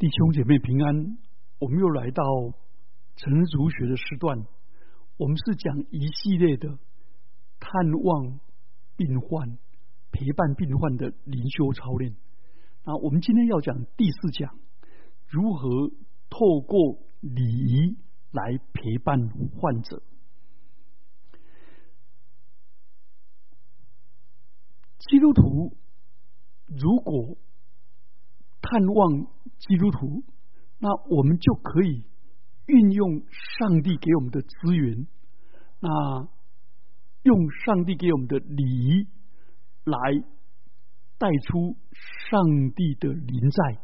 [0.00, 1.18] 弟兄姐妹平安，
[1.58, 2.24] 我们又来到
[3.16, 4.46] 晨主学的时段。
[5.18, 6.78] 我们是讲一系列的
[7.58, 7.70] 探
[8.02, 8.40] 望
[8.96, 9.58] 病患、
[10.10, 12.16] 陪伴病患的灵修操练。
[12.86, 14.58] 那我们今天要讲第四讲，
[15.26, 15.90] 如何
[16.30, 17.98] 透过礼仪
[18.30, 20.02] 来陪伴患者。
[25.00, 25.76] 基督徒
[26.68, 27.36] 如果
[28.62, 29.26] 探望
[29.60, 30.24] 基督徒，
[30.78, 32.02] 那我们就可以
[32.66, 35.06] 运用上帝给我们的资源，
[35.80, 36.28] 那
[37.22, 39.06] 用上帝给我们的礼仪
[39.84, 39.94] 来
[41.18, 41.76] 带出
[42.30, 43.82] 上帝的临在。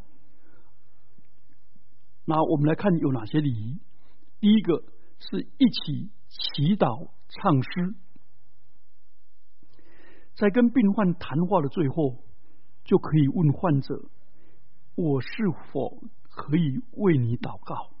[2.25, 3.79] 那我们来看有哪些礼仪。
[4.39, 4.83] 第一个
[5.19, 7.95] 是一起祈祷唱诗，
[10.35, 12.23] 在跟病患谈话的最后，
[12.83, 14.09] 就可以问患者。
[14.97, 15.29] 我是
[15.71, 16.01] 否
[16.31, 17.91] 可以为你祷告？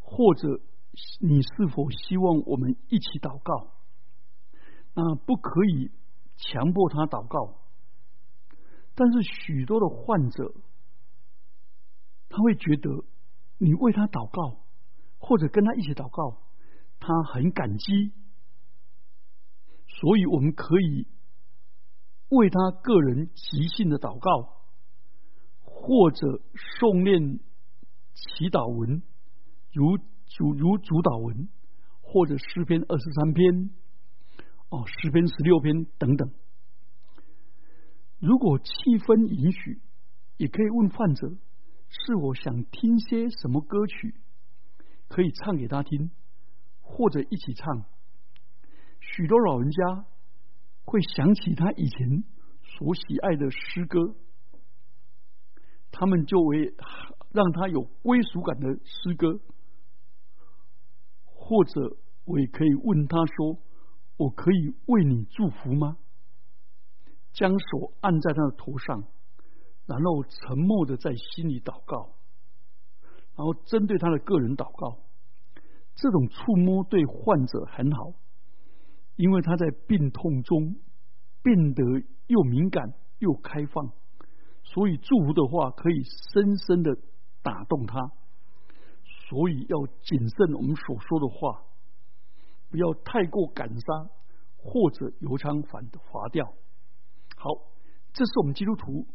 [0.00, 0.60] 或者
[1.20, 3.72] 你是否希望我们一起祷告？
[4.92, 5.90] 那不可以
[6.36, 7.54] 强迫他祷告。
[8.94, 10.52] 但是许多的患者，
[12.28, 13.04] 他会觉得
[13.56, 14.60] 你为他祷告，
[15.18, 16.42] 或者跟他一起祷告，
[17.00, 18.12] 他很感激。
[19.86, 21.06] 所以我们可以
[22.28, 24.57] 为他个人即兴的祷告。
[25.80, 26.42] 或者
[26.80, 27.38] 诵念
[28.12, 29.00] 祈祷文，
[29.72, 31.48] 如主如主导文，
[32.02, 33.70] 或者诗篇二十三篇，
[34.70, 36.30] 哦，诗篇十六篇等等。
[38.18, 38.64] 如果气
[39.06, 39.80] 氛允许，
[40.36, 44.16] 也可以问患者是否想听些什么歌曲，
[45.08, 46.10] 可以唱给他听，
[46.82, 47.84] 或者一起唱。
[49.00, 50.04] 许多老人家
[50.84, 52.24] 会想起他以前
[52.62, 54.16] 所喜爱的诗歌。
[55.98, 56.72] 他们就为
[57.32, 59.40] 让他有归属感的诗歌，
[61.24, 63.58] 或者我也可以问他说
[64.16, 65.96] ：“我可以为你祝福吗？”
[67.34, 69.02] 将手按在他的头上，
[69.86, 72.14] 然后沉默的在心里祷告，
[73.34, 75.00] 然后针对他的个人祷告。
[75.96, 78.12] 这种触摸对患者很好，
[79.16, 80.76] 因为他在病痛中
[81.42, 81.82] 变得
[82.28, 83.90] 又敏感又开放。
[84.70, 86.94] 所以祝福的话可以深深的
[87.42, 88.12] 打动他，
[89.28, 91.64] 所以要谨慎我们所说的话，
[92.70, 94.10] 不要太过感伤
[94.58, 96.44] 或者油腔反划掉。
[97.36, 97.48] 好，
[98.12, 99.06] 这是我们基督徒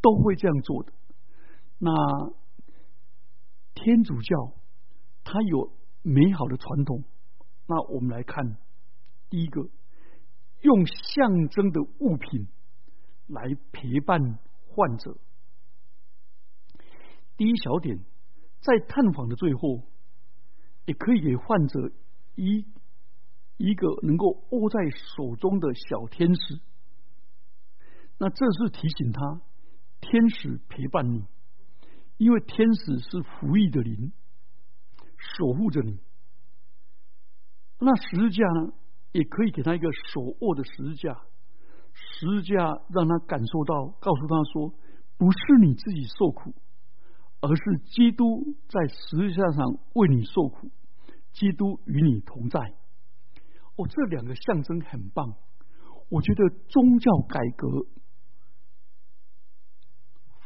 [0.00, 0.92] 都会这样做的。
[1.78, 1.92] 那
[3.74, 4.52] 天主教
[5.22, 7.04] 他有美好的传统，
[7.66, 8.56] 那我们来看
[9.30, 9.62] 第一个，
[10.60, 12.48] 用象征的物品。
[13.32, 14.38] 来陪伴
[14.68, 15.16] 患者。
[17.36, 17.98] 第一小点，
[18.60, 19.82] 在探访的最后，
[20.84, 21.90] 也可以给患者
[22.36, 22.66] 一
[23.56, 24.78] 一个能够握在
[25.16, 26.60] 手中的小天使。
[28.18, 29.40] 那这是提醒他，
[30.00, 31.24] 天使陪伴你，
[32.18, 34.12] 因为天使是服役的灵，
[35.38, 35.98] 守护着你。
[37.78, 38.74] 那十字架呢，
[39.12, 41.24] 也可以给他一个手握的十字架。
[41.94, 44.74] 十字架让他感受到，告诉他说
[45.18, 46.54] ：“不是你自己受苦，
[47.40, 50.70] 而是基督在十字架上为你受苦，
[51.32, 52.60] 基督与你同在。”
[53.76, 55.34] 哦，这两个象征很棒。
[56.08, 57.86] 我觉得宗教改革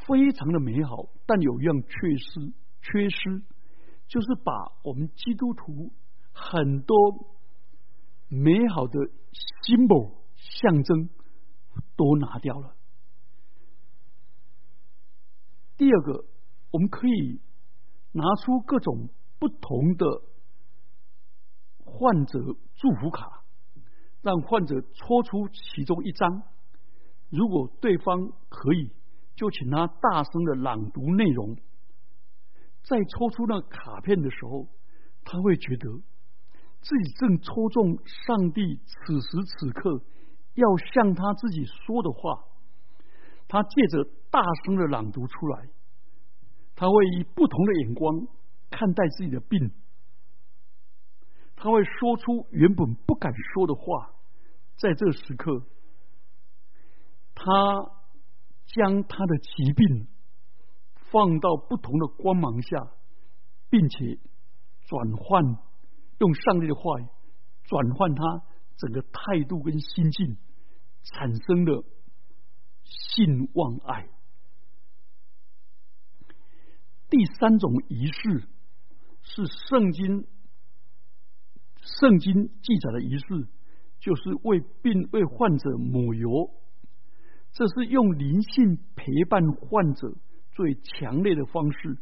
[0.07, 3.43] 非常的美好，但有一样缺失，缺失
[4.07, 4.53] 就是把
[4.84, 5.93] 我们基督徒
[6.33, 6.97] 很多
[8.28, 9.01] 美好的
[9.65, 11.09] symbol 象征。
[11.97, 12.75] 都拿掉了。
[15.76, 16.25] 第二个，
[16.70, 17.41] 我们可以
[18.12, 20.22] 拿出各种不同的
[21.84, 23.44] 患者祝福卡，
[24.22, 26.42] 让患者抽出其中一张。
[27.28, 28.91] 如果对方可以，
[29.34, 31.56] 就请他大声的朗读内容。
[32.83, 34.68] 在抽出那卡片的时候，
[35.24, 35.91] 他会觉得
[36.80, 40.03] 自己正抽中上帝此时此刻。
[40.56, 42.44] 要像他自己说的话，
[43.47, 45.68] 他借着大声的朗读出来，
[46.74, 48.26] 他会以不同的眼光
[48.70, 49.70] 看待自己的病，
[51.54, 54.12] 他会说出原本不敢说的话，
[54.76, 55.66] 在这时刻，
[57.34, 57.53] 他
[58.66, 60.08] 将他的疾病
[61.10, 62.88] 放到不同的光芒下，
[63.68, 64.18] 并且
[64.86, 65.44] 转换
[66.18, 67.06] 用上帝的话语
[67.64, 68.42] 转换他
[68.78, 70.36] 整个态度跟心境。
[71.12, 71.84] 产生的
[72.84, 74.08] 信望爱，
[77.08, 78.48] 第三种仪式
[79.22, 80.26] 是圣经
[81.80, 83.48] 圣经记载的仪式，
[84.00, 86.50] 就是为病为患者抹油。
[87.53, 90.14] 这是用灵性陪伴患者
[90.53, 91.98] 最强烈的方式。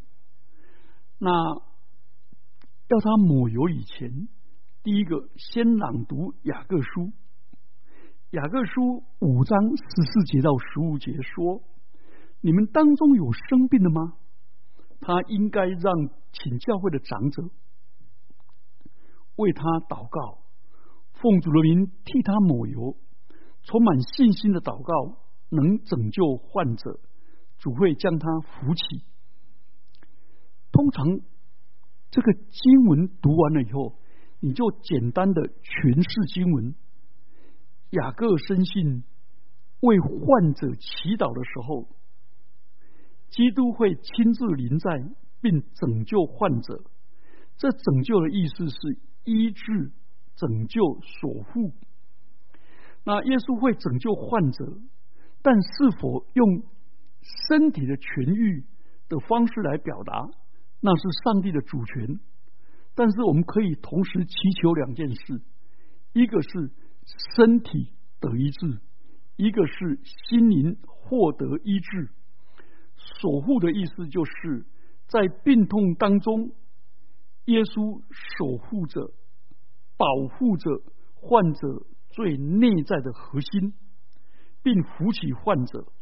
[1.18, 1.30] 那
[2.88, 4.28] 要他抹油以前，
[4.82, 7.12] 第一个先朗读雅各书。
[8.34, 11.62] 雅各书五章十四节到十五节说
[12.42, 14.14] ：“你们当中有生病的吗？
[14.98, 15.94] 他应该让
[16.32, 17.44] 请教会的长者
[19.36, 20.42] 为他祷告，
[21.12, 22.96] 奉主的名替他抹油，
[23.62, 25.20] 充满信心的祷告。”
[25.50, 26.98] 能拯救患者，
[27.58, 29.04] 主会将他扶起。
[30.72, 31.20] 通常
[32.10, 33.96] 这个经文读完了以后，
[34.40, 36.74] 你就简单的诠释经文。
[37.94, 39.02] 雅各深信，
[39.80, 41.88] 为患者祈祷的时候，
[43.30, 45.04] 基督会亲自临在，
[45.40, 46.84] 并拯救患者。
[47.56, 48.76] 这拯救的意思是
[49.24, 49.92] 医治、
[50.36, 51.72] 拯救、所护。
[53.04, 54.78] 那耶稣会拯救患者。
[55.46, 55.68] 但是
[56.00, 56.62] 否用
[57.20, 58.64] 身体的痊愈
[59.10, 60.30] 的方式来表达，
[60.80, 62.18] 那是上帝的主权。
[62.94, 64.32] 但是我们可以同时祈
[64.62, 65.42] 求两件事：
[66.14, 66.70] 一个是
[67.36, 68.80] 身体得医治，
[69.36, 72.10] 一个是心灵获得医治。
[72.96, 74.66] 守护的意思就是
[75.06, 76.52] 在病痛当中，
[77.46, 78.02] 耶稣
[78.38, 79.12] 守护着、
[79.96, 80.82] 保护着
[81.14, 83.74] 患者最内在的核心。
[84.64, 85.92] 并扶起患者，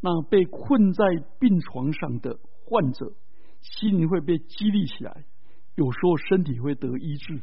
[0.00, 1.04] 那被困在
[1.38, 3.14] 病床上的患者
[3.60, 5.24] 心灵会被激励起来，
[5.76, 7.40] 有时候身体会得医治。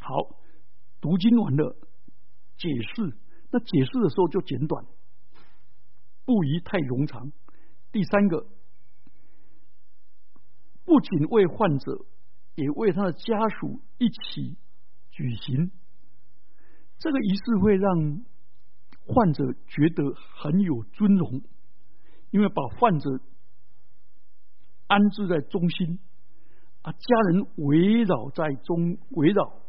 [0.00, 0.40] 好，
[1.00, 1.76] 读经完了，
[2.56, 3.16] 解释，
[3.50, 4.84] 那解释的时候就简短，
[6.24, 7.32] 不宜太冗长。
[7.92, 8.46] 第三个，
[10.84, 12.04] 不仅为患者，
[12.54, 14.56] 也为他的家属一起
[15.10, 15.70] 举行
[16.98, 18.24] 这个仪式，会让。
[19.10, 20.04] 患者觉得
[20.36, 21.40] 很有尊荣，
[22.30, 23.08] 因为把患者
[24.86, 25.98] 安置在中心，
[26.82, 26.98] 啊，家
[27.30, 29.62] 人围绕在中围绕，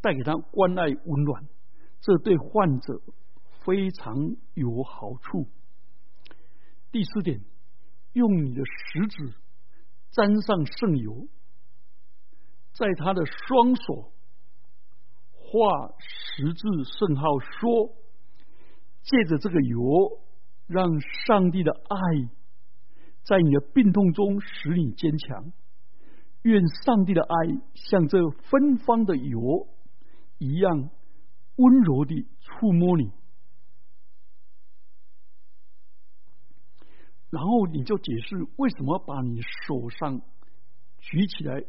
[0.00, 1.48] 带给他关爱温暖，
[2.00, 3.00] 这对患者
[3.64, 5.48] 非常有好处。
[6.90, 7.40] 第四点，
[8.12, 9.34] 用你的食指
[10.10, 11.28] 沾上圣油，
[12.72, 14.12] 在他的双手
[15.32, 17.94] 画十字圣号，说。
[19.02, 20.20] 借着这个油，
[20.66, 22.28] 让上帝的爱
[23.24, 25.52] 在你的病痛中使你坚强。
[26.42, 27.34] 愿上帝的爱
[27.74, 29.68] 像这芬芳的油
[30.40, 30.90] 一样
[31.54, 33.12] 温柔地触摸你。
[37.30, 40.20] 然后你就解释为什么把你手上
[40.98, 41.64] 举起来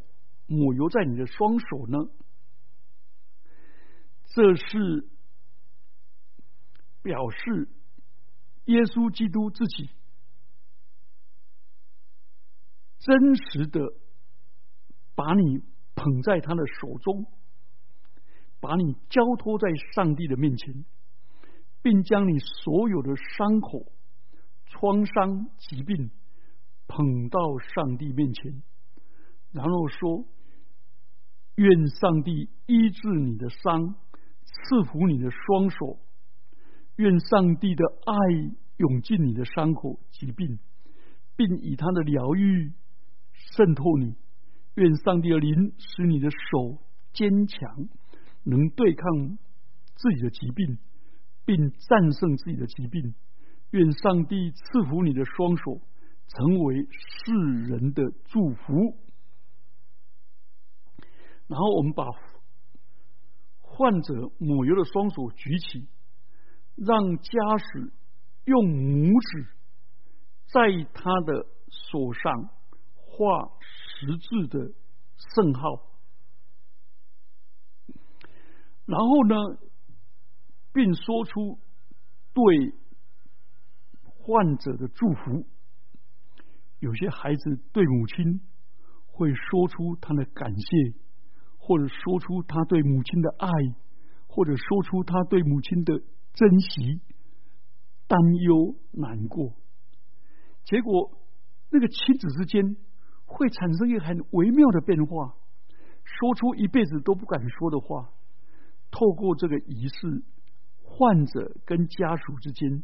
[0.47, 2.09] 抹油在你的双手呢？
[4.25, 5.07] 这是。
[7.03, 7.67] 表示
[8.65, 9.89] 耶稣基督自己
[12.99, 13.79] 真实的
[15.15, 15.63] 把你
[15.95, 17.25] 捧在他的手中，
[18.61, 20.85] 把你交托在上帝的面前，
[21.81, 23.91] 并将你所有的伤口、
[24.67, 26.11] 创伤、疾病
[26.87, 28.63] 捧到上帝面前，
[29.51, 30.25] 然后说
[31.55, 33.95] ：“愿上帝医治你的伤，
[34.43, 35.99] 赐福你的双手。”
[36.97, 38.13] 愿上帝的爱
[38.77, 40.59] 涌进你的伤口、疾病，
[41.35, 42.73] 并以他的疗愈
[43.33, 44.15] 渗透你。
[44.75, 46.77] 愿上帝的灵使你的手
[47.11, 47.89] 坚强，
[48.43, 49.37] 能对抗
[49.95, 50.77] 自己的疾病，
[51.45, 53.13] 并战胜自己的疾病。
[53.71, 55.81] 愿上帝赐福你的双手，
[56.27, 57.33] 成为世
[57.67, 58.97] 人的祝福。
[61.47, 62.05] 然后我们把
[63.61, 65.87] 患者抹油的双手举起。
[66.73, 67.91] 让家属
[68.45, 69.47] 用拇指
[70.47, 72.49] 在他的手上
[72.95, 74.73] 画十字的
[75.35, 75.90] 圣号，
[78.85, 79.35] 然后呢，
[80.73, 81.59] 并说出
[82.33, 82.73] 对
[84.03, 85.45] 患者的祝福。
[86.79, 88.41] 有些孩子对母亲
[89.05, 90.93] 会说出他的感谢，
[91.57, 93.49] 或者说出他对母亲的爱，
[94.27, 96.01] 或者说出他对母亲的。
[96.33, 97.01] 珍惜、
[98.07, 99.53] 担忧、难过，
[100.63, 101.11] 结果
[101.69, 102.77] 那个亲子之间
[103.25, 105.35] 会产生一个很微妙的变化，
[106.05, 108.13] 说出一辈子都不敢说的话。
[108.91, 110.23] 透过这个仪式，
[110.83, 112.83] 患者跟家属之间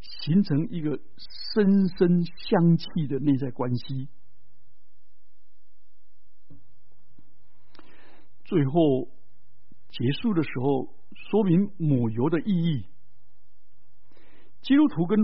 [0.00, 0.98] 形成一个
[1.52, 4.08] 深深相契的内在关系。
[8.44, 9.08] 最后
[9.88, 12.86] 结束的时候，说明抹油的意义。
[14.62, 15.18] 基督徒跟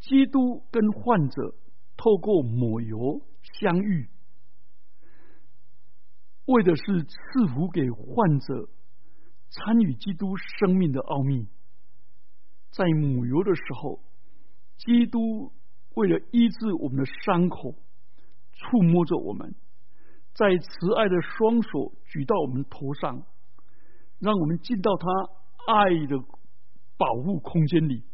[0.00, 1.54] 基督跟患者
[1.96, 3.22] 透过抹油
[3.60, 4.08] 相遇，
[6.46, 8.68] 为的是赐福给患者
[9.52, 11.46] 参与基督生命的奥秘。
[12.70, 14.00] 在母油的时候，
[14.78, 15.52] 基督
[15.94, 17.74] 为了医治我们的伤口，
[18.54, 19.54] 触摸着我们。
[20.32, 23.22] 在慈爱的双手举到我们头上，
[24.18, 25.06] 让我们进到他
[25.66, 26.16] 爱的
[26.96, 28.04] 保护空间里，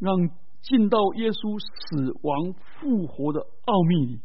[0.00, 0.16] 让
[0.60, 4.20] 进到耶稣死亡复活的奥秘里。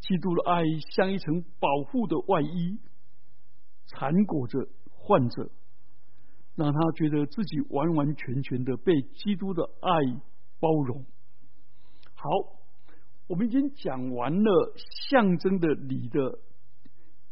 [0.00, 0.62] 基督的爱
[0.94, 2.78] 像一层保护的外衣，
[3.88, 4.68] 缠裹着
[5.08, 5.50] 患者，
[6.54, 10.20] 让他觉得自己完完全全的被基督的爱
[10.60, 11.06] 包容。
[12.14, 12.58] 好。
[13.30, 14.72] 我们已经讲完了
[15.10, 16.38] 象征的礼的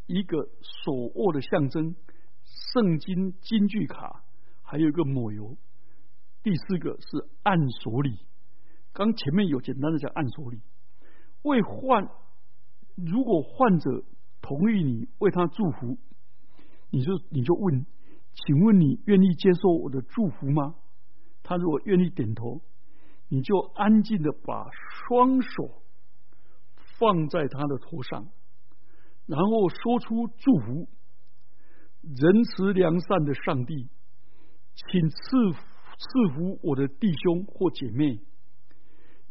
[0.04, 0.36] 一个
[0.84, 1.96] 手握的象征，
[2.44, 4.22] 圣经金句卡，
[4.60, 5.56] 还有一个抹油。
[6.42, 8.18] 第四个是按手礼。
[8.92, 10.60] 刚前面有简单的讲按手礼，
[11.44, 12.10] 为患
[12.94, 14.04] 如果患者
[14.42, 15.96] 同意你为他祝福，
[16.96, 17.84] 你就你就问，
[18.32, 20.76] 请问你愿意接受我的祝福吗？
[21.42, 22.62] 他如果愿意点头，
[23.28, 24.70] 你就安静的把
[25.08, 25.82] 双手。
[26.98, 28.26] 放在他的头上，
[29.26, 30.88] 然后说出祝福。
[32.00, 33.90] 仁慈良善的上帝，
[34.74, 35.16] 请赐
[35.52, 38.18] 赐福我的弟兄或姐妹，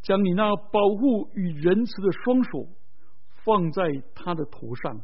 [0.04, 2.70] 将你那保护与仁慈的双手
[3.44, 3.82] 放在
[4.14, 5.02] 他的头上，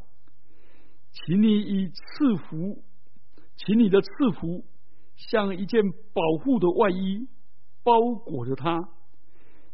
[1.12, 2.82] 请你以赐福，
[3.56, 4.08] 请你的赐
[4.40, 4.64] 福
[5.14, 5.82] 像一件
[6.14, 7.28] 保护的外衣
[7.82, 8.88] 包裹着他，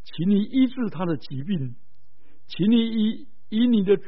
[0.03, 1.77] 请你医治他的疾病。
[2.49, 3.99] 请你以以你的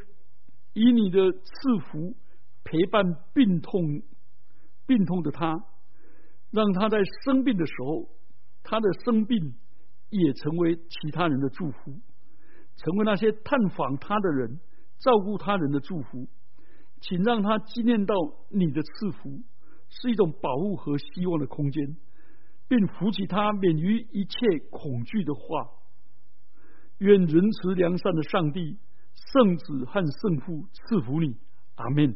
[0.72, 2.16] 以你的赐福
[2.64, 4.02] 陪伴病痛
[4.87, 5.64] 病痛的他，
[6.50, 8.08] 让他在生病的时候，
[8.64, 9.54] 他的生病
[10.08, 11.92] 也成为其他人的祝福，
[12.76, 14.58] 成为那些探访他的人、
[14.99, 16.28] 照顾他人的祝福。
[17.00, 18.14] 请让他纪念到
[18.50, 19.42] 你的赐福
[19.88, 21.97] 是一种保护和希望的空间，
[22.69, 24.37] 并扶起他免于一切
[24.71, 25.40] 恐惧的话。
[26.99, 28.78] 愿仁慈良善的上帝、
[29.14, 31.35] 圣子和圣父赐福你，
[31.76, 32.14] 阿门。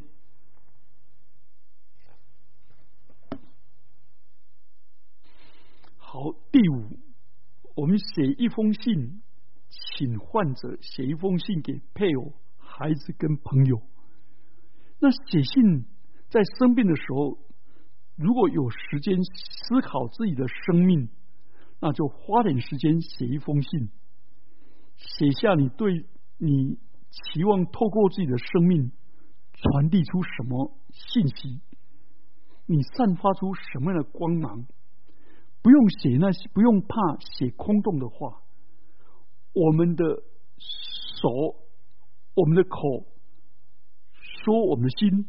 [5.97, 6.99] 好，第五，
[7.75, 9.23] 我们写一封信，
[9.69, 13.81] 请患者写一封信给配偶、孩子跟朋友。
[14.99, 15.85] 那写信
[16.29, 17.37] 在生病的时候，
[18.15, 21.09] 如果有时间思考自己的生命，
[21.79, 23.89] 那就花点时间写一封信。
[24.95, 26.05] 写下你对
[26.37, 26.79] 你
[27.11, 28.91] 期望透过自己的生命
[29.51, 31.61] 传递出什么信息？
[32.65, 34.65] 你散发出什么样的光芒？
[35.61, 38.41] 不用写那些，不用怕写空洞的话。
[39.53, 40.03] 我们的
[41.21, 41.29] 手，
[42.33, 43.05] 我们的口，
[44.45, 45.25] 说我们的心；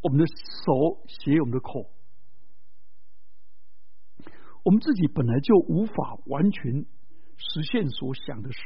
[0.00, 1.92] 我们的手写我们的口。
[4.64, 6.86] 我们自己本来就无法完全
[7.36, 8.60] 实现所想的事。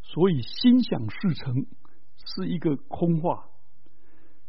[0.00, 1.66] 所以心想事成
[2.16, 3.50] 是一个空话，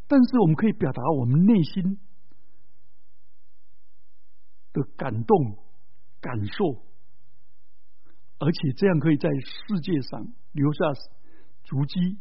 [0.08, 1.98] 但是我们可以表达我们内心
[4.72, 5.58] 的感动、
[6.20, 6.82] 感受，
[8.38, 10.80] 而且这样可以在世界上留下
[11.62, 12.18] 足迹，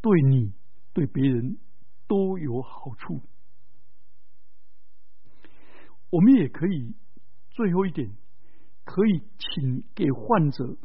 [0.00, 0.54] 对你、
[0.92, 1.58] 对别人
[2.06, 3.20] 都有好处。
[6.10, 6.94] 我们也可以
[7.50, 8.10] 最后一点，
[8.84, 10.76] 可以请给患者。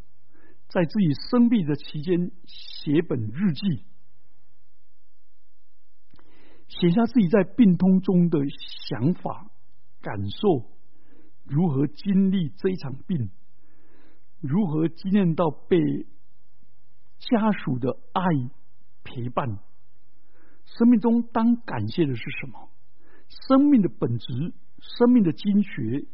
[0.69, 3.85] 在自己生病的期间，写本日记，
[6.67, 8.39] 写下自己在病痛中的
[8.89, 9.51] 想法、
[10.01, 10.71] 感受，
[11.43, 13.29] 如何经历这一场病，
[14.41, 15.77] 如何纪念到被
[17.19, 18.23] 家属的爱
[19.03, 19.59] 陪伴。
[20.65, 22.69] 生命中当感谢的是什么？
[23.47, 26.05] 生命的本质，生命的经学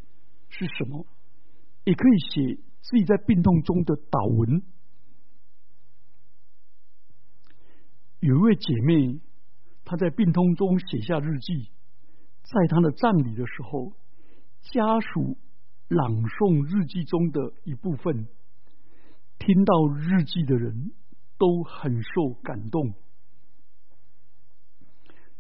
[0.50, 1.06] 是什么？
[1.86, 2.60] 也可以写。
[2.82, 4.64] 自己在病痛中的祷文，
[8.22, 9.20] 有一位姐妹，
[9.84, 11.70] 她在病痛中写下日记，
[12.42, 13.92] 在她的葬礼的时候，
[14.62, 15.38] 家属
[15.90, 18.30] 朗诵日记中的一部分，
[19.38, 20.94] 听到日记的人
[21.38, 22.94] 都很受感动。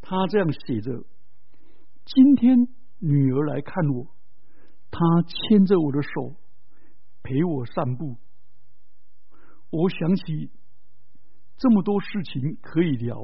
[0.09, 1.03] 他这样写着
[2.03, 2.57] ：“今天
[2.97, 4.07] 女儿来看我，
[4.89, 6.35] 她牵着我的手
[7.21, 8.15] 陪我散步。
[9.69, 10.49] 我想起
[11.57, 13.21] 这么多事情可以聊，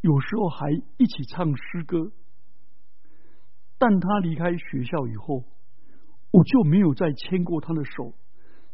[0.00, 2.12] 有时候还一起唱诗歌。
[3.76, 5.44] 但他离开学校以后，
[6.30, 8.14] 我就没有再牵过他的手，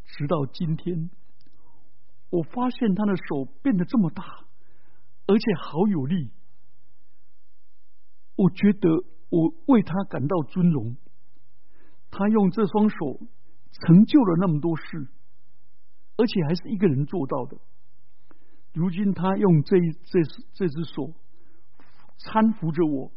[0.04, 1.10] 直到今天。
[2.30, 4.22] 我发现他的手变得这么大，
[5.26, 6.30] 而且好有力。
[8.36, 8.88] 我觉得
[9.30, 10.96] 我为他感到尊荣。
[12.10, 13.20] 他用这双手
[13.72, 15.08] 成就了那么多事，
[16.16, 17.58] 而且还是一个人做到的。
[18.72, 20.20] 如今他用这这
[20.52, 21.12] 这只手
[22.18, 23.10] 搀扶着我，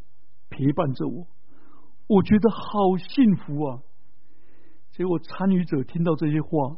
[0.50, 1.28] 陪伴着我，
[2.08, 3.82] 我觉得好幸福啊！
[4.92, 6.78] 结果参与者听到这些话，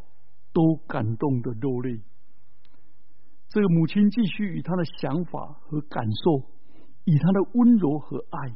[0.51, 2.01] 都感动的落泪。
[3.47, 6.49] 这个母亲继续以她的想法和感受，
[7.05, 8.55] 以他的温柔和爱，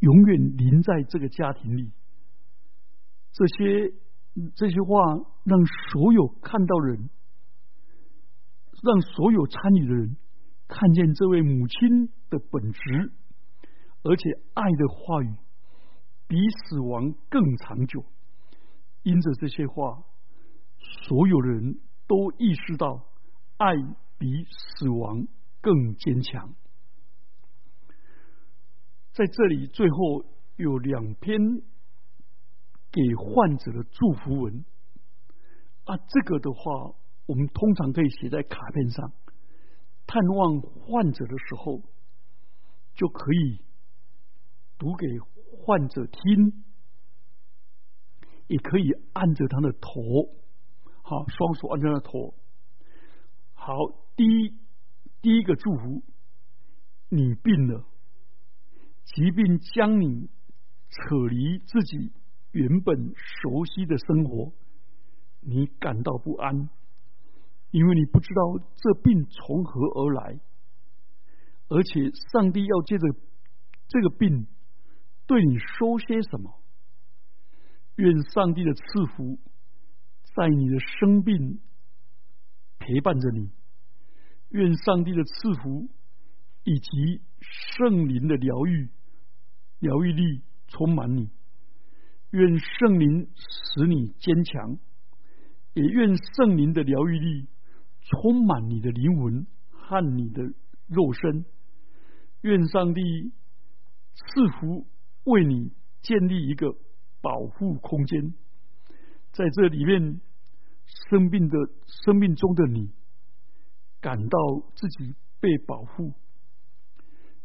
[0.00, 1.92] 永远临在这个家庭里。
[3.32, 3.94] 这些
[4.54, 4.96] 这些话
[5.44, 5.58] 让
[5.90, 7.10] 所有看到人，
[8.82, 10.16] 让所有参与的人
[10.68, 13.12] 看见这位母亲的本质，
[14.02, 15.34] 而且爱的话语
[16.26, 18.04] 比死亡更长久。
[19.02, 20.02] 因着这些话，
[21.06, 23.06] 所有的人都意识到。
[23.56, 23.72] 爱
[24.18, 25.28] 比死亡
[25.60, 26.54] 更坚强。
[29.14, 30.24] 在这里，最后
[30.56, 31.38] 有两篇
[32.90, 34.64] 给患者的祝福文
[35.84, 39.12] 啊，这个的话，我们通常可以写在卡片上。
[40.04, 41.80] 探望患者的时候，
[42.94, 43.60] 就可以
[44.78, 45.06] 读给
[45.58, 46.64] 患者听，
[48.48, 49.92] 也可以按着他的头，
[51.02, 52.34] 好，双手按着他的头。
[53.54, 53.74] 好，
[54.16, 54.58] 第一
[55.22, 56.02] 第一个祝福，
[57.08, 57.86] 你病了，
[59.04, 60.28] 疾病将你
[60.88, 62.12] 扯离自己
[62.52, 64.52] 原本熟悉的生活，
[65.40, 66.68] 你感到不安，
[67.70, 70.40] 因为你不知道这病从何而来，
[71.68, 73.06] 而且上帝要借着
[73.88, 74.46] 这个病
[75.26, 76.60] 对你说些什么？
[77.96, 79.38] 愿上帝的赐福
[80.36, 81.60] 在你的生病。
[82.76, 83.50] 陪伴着你，
[84.50, 85.88] 愿上帝的赐福
[86.64, 88.90] 以及圣灵的疗愈、
[89.84, 91.30] 疗愈力充满你。
[92.30, 94.78] 愿圣灵使你坚强，
[95.74, 97.46] 也愿圣灵的疗愈力
[98.00, 100.42] 充满你的灵魂和你的
[100.88, 101.44] 肉身。
[102.40, 103.00] 愿上帝
[104.14, 104.86] 赐福
[105.24, 106.74] 为你建立一个
[107.20, 108.34] 保护空间，
[109.32, 110.20] 在这里面。
[111.08, 112.90] 生病的生命中的你，
[114.02, 114.38] 感到
[114.74, 116.12] 自己被保护。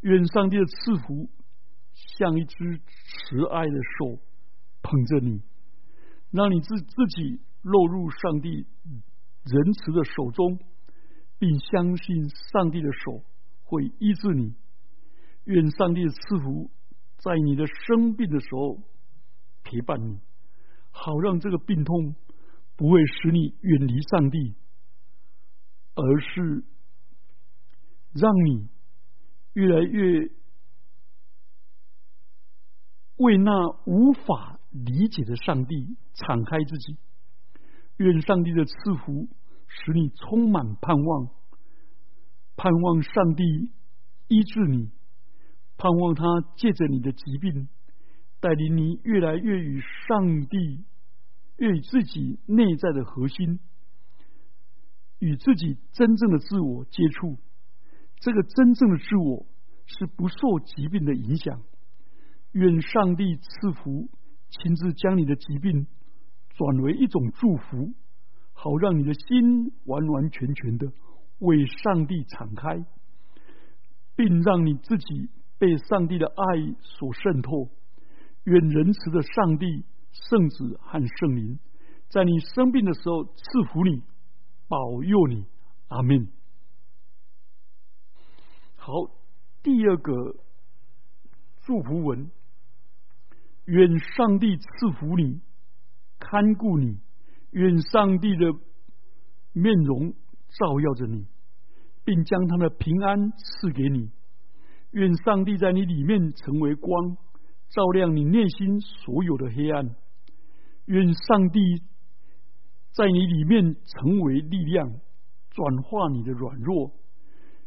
[0.01, 1.29] 愿上帝的赐福
[2.17, 4.19] 像一只慈爱的手
[4.81, 5.41] 捧着你，
[6.31, 8.65] 让你自自己落入上帝
[9.43, 10.59] 仁慈的手中，
[11.37, 13.23] 并相信上帝的手
[13.63, 14.55] 会医治你。
[15.45, 16.69] 愿上帝的赐福
[17.17, 18.77] 在你的生病的时候
[19.63, 20.19] 陪伴你，
[20.91, 22.15] 好让这个病痛。
[22.75, 24.55] 不会使你远离上帝，
[25.95, 26.63] 而是
[28.13, 28.69] 让你
[29.51, 30.29] 越来越
[33.19, 33.51] 为那
[33.85, 36.97] 无法理解的上帝敞开自己。
[37.97, 38.73] 愿上帝的赐
[39.05, 39.29] 福
[39.67, 41.29] 使你充满盼望，
[42.55, 43.71] 盼望上帝
[44.27, 44.89] 医治你，
[45.77, 46.23] 盼望他
[46.55, 47.69] 借着你的疾病
[48.39, 50.85] 带领你越来越与上帝。
[51.57, 53.59] 越与自己内在的核心，
[55.19, 57.37] 与自己真正的自我接触，
[58.21, 59.45] 这个真正的自我
[59.85, 61.61] 是不受疾病的影响。
[62.51, 64.09] 愿上帝赐福，
[64.49, 65.87] 亲自将你的疾病
[66.49, 67.93] 转为一种祝福，
[68.53, 70.91] 好让你的心完完全全的
[71.39, 72.85] 为上帝敞开，
[74.15, 77.69] 并让你自己被上帝的爱所渗透。
[78.43, 79.85] 愿仁慈的上帝。
[80.11, 81.59] 圣子和圣灵，
[82.09, 84.01] 在你生病的时候赐福你，
[84.67, 85.45] 保佑你，
[85.87, 86.27] 阿门。
[88.75, 88.91] 好，
[89.61, 90.35] 第二个
[91.61, 92.31] 祝福文，
[93.69, 95.41] 愿上帝赐福你，
[96.19, 96.99] 看顾你，
[97.51, 98.51] 愿上帝的
[99.53, 100.11] 面容
[100.49, 101.25] 照耀着你，
[102.03, 104.11] 并将他的平安赐给你。
[104.91, 107.17] 愿上帝在你里面成为光。
[107.69, 109.95] 照亮你内心所有的黑暗，
[110.85, 111.59] 愿上帝
[112.93, 114.89] 在你里面成为力量，
[115.51, 116.91] 转化你的软弱；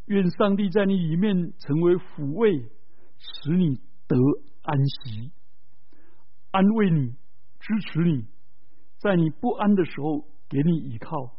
[0.07, 2.69] 愿上帝在你里面成为抚慰，
[3.17, 3.77] 使你
[4.09, 4.17] 得
[4.63, 5.31] 安息。
[6.53, 7.09] 安慰你、
[7.59, 8.27] 支持你，
[8.99, 11.35] 在你不安的时候给你依靠。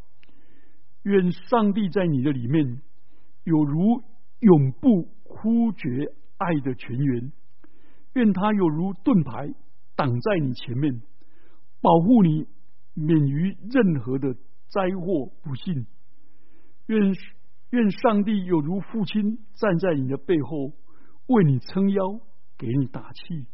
[1.03, 2.81] 愿上帝在你的里面，
[3.43, 4.03] 有如
[4.39, 7.31] 永不枯绝爱的泉源；
[8.13, 9.53] 愿他有如盾牌
[9.95, 11.01] 挡在你前面，
[11.79, 12.47] 保护你
[12.93, 14.33] 免于任何的
[14.69, 15.85] 灾祸不幸。
[16.87, 17.13] 愿
[17.69, 20.73] 愿上帝有如父亲站在你的背后，
[21.27, 22.19] 为你撑腰，
[22.57, 23.45] 给你打气。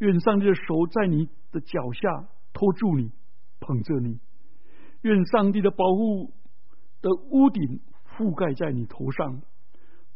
[0.00, 3.10] 愿上帝的手在你的脚下托住你，
[3.60, 4.18] 捧着你。
[5.00, 6.34] 愿上帝的保护。
[7.02, 7.80] 的屋顶
[8.14, 9.40] 覆盖在你头上，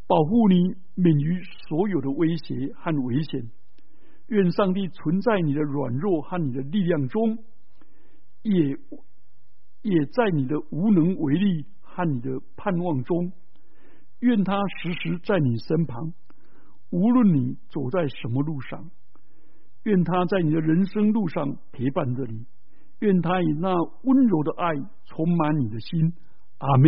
[0.07, 3.51] 保护你免于所有的威胁和危险。
[4.27, 7.38] 愿上帝存在你的软弱和你的力量中，
[8.42, 8.77] 也
[9.81, 13.33] 也在你的无能为力和你的盼望中。
[14.20, 16.12] 愿他时时在你身旁，
[16.90, 18.90] 无论你走在什么路上。
[19.85, 22.44] 愿他在你的人生路上陪伴着你。
[23.01, 24.75] 愿他以那温柔的爱
[25.07, 26.12] 充满你的心。
[26.59, 26.83] 阿门。